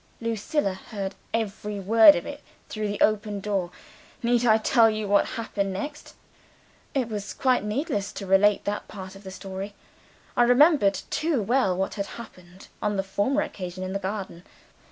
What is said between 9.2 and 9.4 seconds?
the